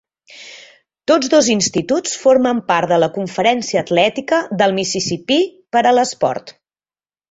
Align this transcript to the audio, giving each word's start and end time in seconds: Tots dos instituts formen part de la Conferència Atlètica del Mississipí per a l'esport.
Tots 1.11 1.29
dos 1.33 1.49
instituts 1.55 2.17
formen 2.23 2.63
part 2.73 2.95
de 2.95 2.99
la 3.05 3.11
Conferència 3.19 3.87
Atlètica 3.89 4.43
del 4.65 4.77
Mississipí 4.83 5.43
per 5.77 5.89
a 5.89 5.97
l'esport. 6.01 6.57